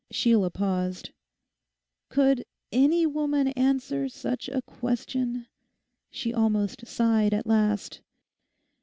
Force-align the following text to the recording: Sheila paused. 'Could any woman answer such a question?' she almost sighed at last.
Sheila 0.09 0.49
paused. 0.49 1.11
'Could 2.09 2.43
any 2.71 3.05
woman 3.05 3.49
answer 3.49 4.09
such 4.09 4.49
a 4.49 4.63
question?' 4.63 5.45
she 6.09 6.33
almost 6.33 6.87
sighed 6.87 7.35
at 7.35 7.45
last. 7.45 8.01